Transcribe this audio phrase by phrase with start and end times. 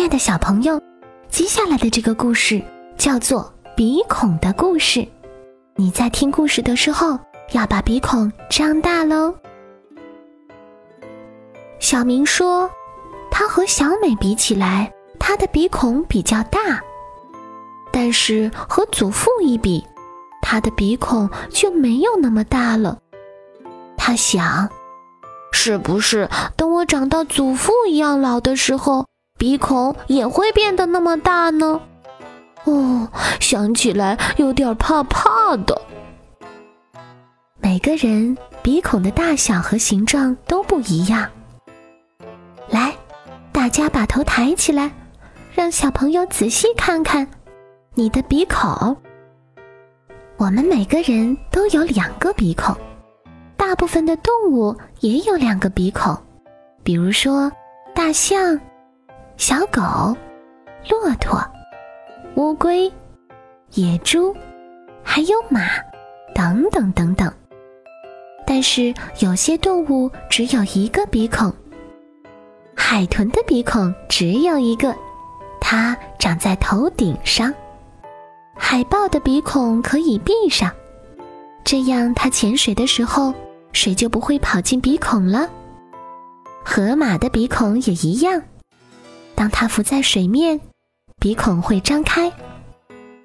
[0.00, 0.80] 亲爱的小朋友，
[1.28, 2.62] 接下来的这个故事
[2.96, 5.00] 叫做《鼻孔的故事》。
[5.76, 7.18] 你在听故事的时候，
[7.52, 9.34] 要把鼻孔张大喽。
[11.80, 12.70] 小明说，
[13.30, 16.80] 他和小美比起来，他的鼻孔比较大，
[17.92, 19.86] 但是和祖父一比，
[20.40, 22.96] 他的鼻孔就没有那么大了。
[23.98, 24.66] 他想，
[25.52, 29.04] 是不是等我长到祖父一样老的时候？
[29.40, 31.80] 鼻孔也会变得那么大呢？
[32.64, 33.08] 哦，
[33.40, 35.80] 想起来有点怕怕的。
[37.58, 41.26] 每个人鼻孔的大小和形状都不一样。
[42.68, 42.94] 来，
[43.50, 44.92] 大家把头抬起来，
[45.54, 47.26] 让小朋友仔细看看
[47.94, 48.94] 你的鼻孔。
[50.36, 52.76] 我们每个人都有两个鼻孔，
[53.56, 56.14] 大部分的动物也有两个鼻孔，
[56.82, 57.50] 比如说
[57.94, 58.60] 大象。
[59.40, 59.80] 小狗、
[60.86, 61.42] 骆驼、
[62.34, 62.92] 乌龟、
[63.72, 64.36] 野猪，
[65.02, 65.62] 还有马，
[66.34, 67.32] 等等等等。
[68.46, 71.50] 但是有些动物只有一个鼻孔。
[72.76, 74.94] 海豚的鼻孔只有一个，
[75.58, 77.50] 它长在头顶上。
[78.54, 80.70] 海豹的鼻孔可以闭上，
[81.64, 83.32] 这样它潜水的时候，
[83.72, 85.48] 水就不会跑进鼻孔了。
[86.62, 88.42] 河马的鼻孔也一样。
[89.40, 90.60] 当它浮在水面，
[91.18, 92.30] 鼻孔会张开；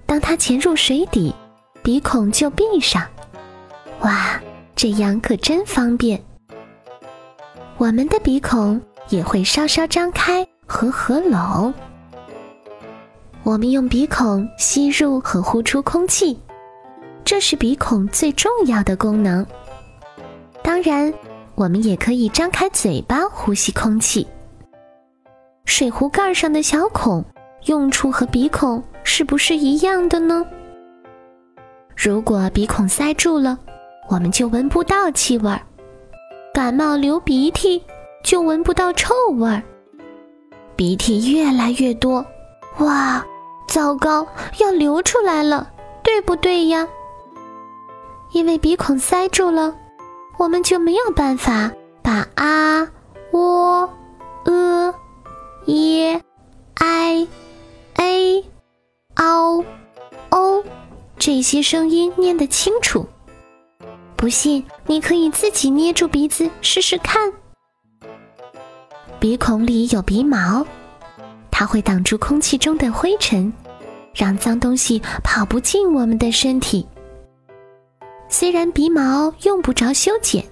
[0.05, 1.35] 当它潜入水底，
[1.83, 3.05] 鼻孔就闭上。
[3.99, 4.41] 哇，
[4.77, 6.23] 这样可真方便。
[7.77, 11.73] 我们的鼻孔也会稍稍张开和合拢。
[13.43, 16.39] 我们用鼻孔吸入和呼出空气，
[17.25, 19.45] 这是鼻孔最重要的功能。
[20.63, 21.13] 当然，
[21.55, 24.25] 我们也可以张开嘴巴呼吸空气。
[25.65, 27.23] 水壶盖上的小孔，
[27.65, 30.45] 用处和鼻孔是不是一样的呢？
[31.97, 33.57] 如果鼻孔塞住了，
[34.09, 35.59] 我们就闻不到气味儿；
[36.53, 37.83] 感冒流鼻涕
[38.23, 39.61] 就闻不到臭味儿。
[40.75, 42.23] 鼻涕越来越多，
[42.79, 43.25] 哇，
[43.67, 44.25] 糟糕，
[44.59, 45.67] 要流出来了，
[46.03, 46.87] 对不对呀？
[48.33, 49.73] 因为鼻孔塞住了，
[50.37, 51.71] 我们就没有办法
[52.03, 52.87] 把啊、
[53.31, 53.89] 喔、
[55.65, 56.19] e
[56.75, 57.27] i
[57.95, 58.43] a
[59.15, 59.65] o
[60.29, 60.63] o
[61.17, 63.07] 这些声音念得清楚。
[64.15, 67.31] 不信，你可以自己捏住鼻子试试看。
[69.19, 70.65] 鼻孔里有鼻毛，
[71.49, 73.51] 它会挡住空气中的灰尘，
[74.13, 76.87] 让脏东西跑不进我们的身体。
[78.29, 80.43] 虽然鼻毛用不着修剪，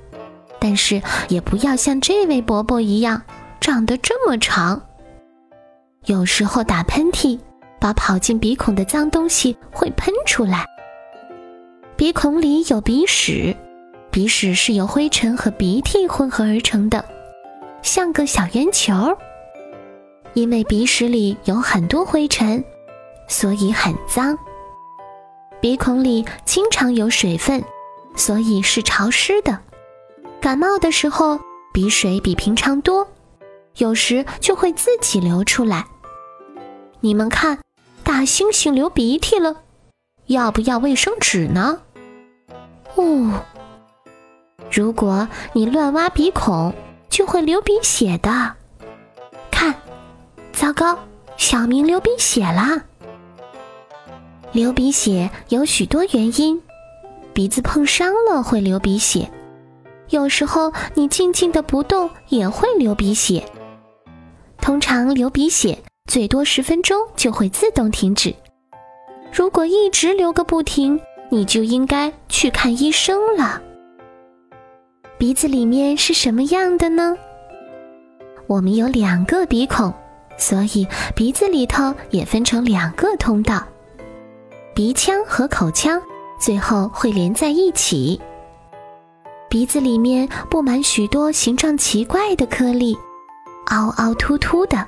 [0.60, 3.22] 但是也不要像这位伯伯一样
[3.60, 4.82] 长得这么长。
[6.06, 7.40] 有时候打喷嚏，
[7.80, 10.66] 把跑进鼻孔的脏东西会喷出来。
[11.96, 13.56] 鼻孔里有鼻屎，
[14.12, 17.06] 鼻屎是由灰尘和鼻涕混合而成的，
[17.82, 18.94] 像个小圆球。
[20.34, 22.62] 因为鼻屎里有很多灰尘，
[23.30, 24.38] 所以很脏。
[25.62, 27.64] 鼻孔里经常有水分，
[28.18, 29.58] 所以是潮湿的。
[30.42, 31.40] 感冒的时候，
[31.72, 33.08] 鼻水比平常多，
[33.84, 35.86] 有时就会自己流出来。
[37.02, 37.60] 你们看，
[38.02, 39.58] 大猩猩流鼻涕了，
[40.28, 41.82] 要不要卫生纸呢？
[42.96, 43.44] 哦，
[44.72, 46.74] 如果你乱挖鼻孔，
[47.10, 48.54] 就会流鼻血的。
[49.52, 49.76] 看，
[50.54, 50.98] 糟糕，
[51.36, 52.82] 小明流鼻血啦！
[54.54, 56.62] 流鼻血有许多原因，
[57.34, 59.30] 鼻子碰伤了会流鼻血，
[60.08, 63.46] 有时候你静静的不动也会流鼻血。
[64.64, 65.78] 通常流鼻血。
[66.10, 68.34] 最多十分钟就会自动停止。
[69.34, 70.98] 如果一直流个不停，
[71.30, 73.62] 你就应该去看医生了。
[75.18, 77.18] 鼻子里面是什么样的呢？
[78.48, 79.94] 我们有两个鼻孔，
[80.38, 83.62] 所以鼻子里头也分成两个通道。
[84.74, 86.02] 鼻腔和口腔
[86.40, 88.22] 最后会连在一起。
[89.50, 92.98] 鼻子里面布满许多形状奇怪的颗粒，
[93.66, 94.88] 凹凹凸凸的，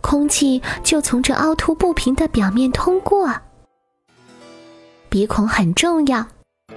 [0.00, 3.30] 空气就从这凹凸不平的表面通过。
[5.08, 6.26] 鼻孔很重要，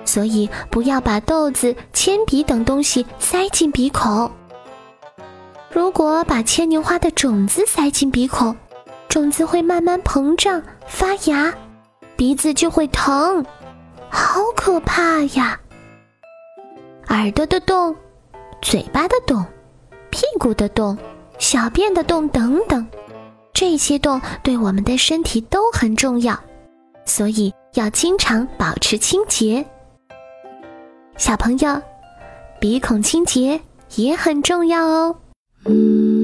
[0.06, 4.32] 所以不要把豆子、铅笔等东西塞进鼻孔。
[5.70, 8.56] 如果把牵牛花的种子塞进鼻孔，
[9.10, 11.54] 种子会慢慢膨胀发芽，
[12.16, 13.46] 鼻子就会疼，
[14.10, 15.60] 好可怕呀！
[17.08, 17.94] 耳朵的洞、
[18.62, 19.46] 嘴巴的洞、
[20.22, 20.96] 屁股的洞、
[21.40, 22.88] 小便的洞等等，
[23.56, 26.40] 这些洞对我们的身体都很重要，
[27.06, 27.52] 所以。
[27.76, 29.66] 要经常保持清洁，
[31.16, 31.82] 小朋友，
[32.60, 33.62] 鼻孔清洁
[33.96, 35.16] 也很重要哦。
[35.64, 36.21] 嗯。